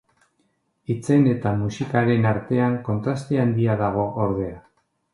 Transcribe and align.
Hitzen 0.93 1.27
eta 1.33 1.51
musikaren 1.59 2.27
artean 2.31 2.81
kontraste 2.91 3.41
handia 3.47 3.81
dago, 3.87 4.11
ordea. 4.29 4.61